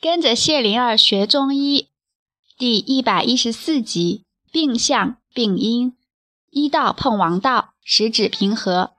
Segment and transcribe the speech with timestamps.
[0.00, 1.88] 跟着谢灵儿学中医，
[2.56, 5.96] 第一百一十四集：病象、病因。
[6.50, 8.92] 医道碰王道，十指平和。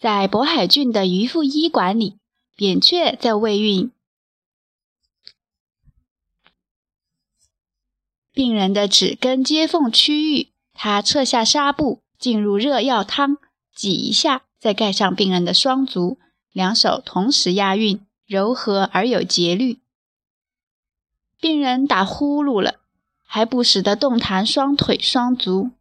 [0.00, 2.16] 在渤海郡的渔父医馆里，
[2.56, 3.92] 扁鹊在喂孕。
[8.32, 13.36] 病人的指根接缝区域，他撤下纱布，进入热药汤，
[13.74, 16.18] 挤一下，再盖上病人的双足，
[16.50, 18.00] 两手同时押韵。
[18.32, 19.82] 柔和而有节律，
[21.38, 22.76] 病人打呼噜了，
[23.26, 25.72] 还不时地动弹双腿双足。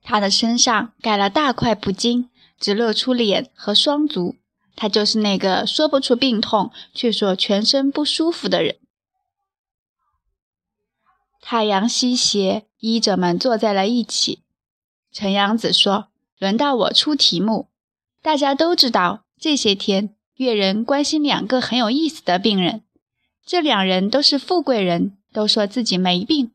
[0.00, 2.28] 他的身上盖了大块布巾，
[2.60, 4.36] 只露出脸和双足。
[4.76, 8.76] 他就是那个说不出病痛，却说全身不舒服的人。
[11.40, 14.44] 太阳西斜，医者们坐在了一起。
[15.10, 17.70] 陈阳子说：“轮到我出题目。
[18.22, 22.82] 大家都知道，这些天。”越人关心两个很有意思的病人，
[23.44, 26.52] 这两人都是富贵人，都说自己没病。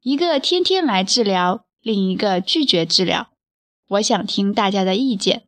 [0.00, 3.28] 一个天天来治疗，另一个拒绝治疗。
[3.88, 5.44] 我想听大家的意见。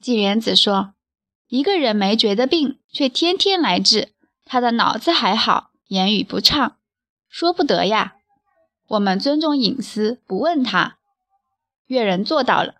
[0.00, 0.94] 纪元子说
[1.48, 4.14] ：“一个人没觉得病，却天天来治，
[4.46, 6.78] 他的脑子还好，言语不畅，
[7.28, 8.16] 说不得呀。
[8.88, 10.96] 我们尊重隐私，不问他。”
[11.86, 12.76] 岳人做到了。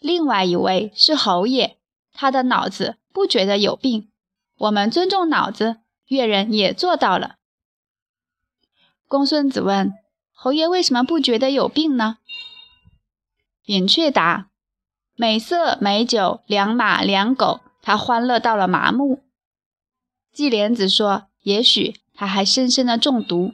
[0.00, 1.75] 另外一位是侯爷。
[2.16, 4.10] 他的脑子不觉得有病，
[4.56, 7.36] 我们尊重脑子，越人也做到了。
[9.06, 9.92] 公孙子问
[10.32, 12.18] 侯爷为什么不觉得有病呢？
[13.62, 14.48] 扁鹊答：
[15.14, 19.22] 美色美酒，良马良狗，他欢乐到了麻木。
[20.32, 23.52] 季莲子说：也许他还深深的中毒。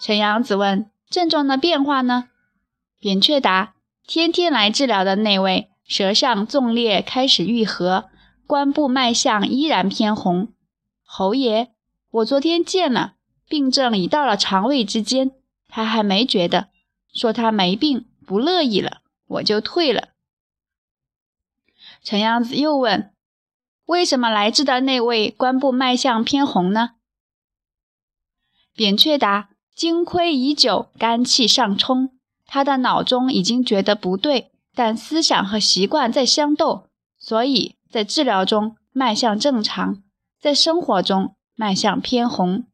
[0.00, 2.28] 陈阳子问症状的变化呢？
[3.00, 3.74] 扁鹊答：
[4.06, 5.71] 天天来治疗的那位。
[5.92, 8.08] 舌上纵裂开始愈合，
[8.46, 10.48] 关部脉象依然偏红。
[11.04, 11.68] 侯爷，
[12.10, 15.32] 我昨天见了，病症已到了肠胃之间，
[15.68, 16.70] 他还没觉得，
[17.12, 20.14] 说他没病，不乐意了，我就退了。
[22.02, 23.12] 陈阳子又问：
[23.84, 26.92] 为什么来治的那位关部脉象偏红呢？
[28.74, 34.51] 扁鹊答：精亏已久，肝气上冲，他的脑中已经觉得不对。
[34.74, 36.88] 但思想和习惯在相斗，
[37.18, 40.02] 所以在治疗中脉象正常，
[40.40, 42.64] 在生活中脉象偏红。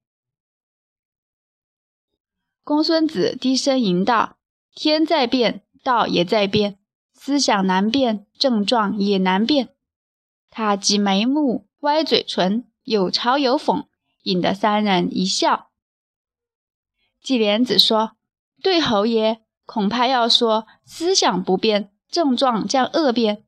[2.63, 4.37] 公孙子低声吟道
[4.75, 6.79] ：“天在变，道也在变，
[7.15, 9.71] 思想难变，症状也难变。”
[10.51, 13.87] 他挤眉目，歪嘴唇，有嘲有讽，
[14.23, 15.71] 引得三人一笑。
[17.23, 18.13] 季莲子说
[18.63, 23.45] ：“对侯爷。”恐怕要说思想不变，症状将恶变。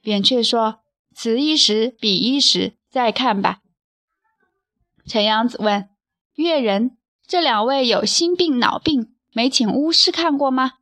[0.00, 0.80] 扁鹊说
[1.14, 3.58] ：“此一时，彼一时，再看吧。”
[5.06, 5.90] 陈阳子问
[6.36, 6.96] ：“岳人，
[7.26, 10.72] 这两位有心病、脑病，没请巫师看过吗？”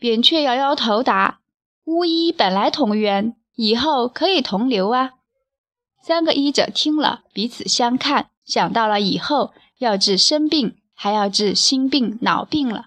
[0.00, 1.40] 扁鹊摇摇头答
[1.84, 5.10] ：“巫医本来同源，以后可以同流啊。”
[6.02, 12.86] 三个医者听了，彼此相看，想到了以后要治身病，还要治心病、脑病了。